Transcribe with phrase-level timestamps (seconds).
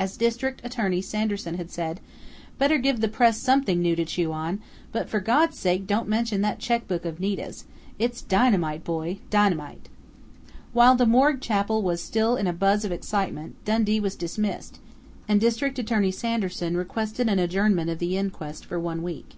[0.00, 2.00] As District Attorney Sanderson had said;
[2.58, 4.58] "Better give the press something new to chew on,
[4.90, 7.66] but for God's sake don't mention that checkbook of Nita's.
[7.96, 9.88] It's dynamite, boy dynamite!"
[10.72, 14.80] While the morgue chapel was still in a buzz of excitement, Dundee was dismissed,
[15.28, 19.36] and District Attorney Sanderson requested an adjournment of the inquest for one week.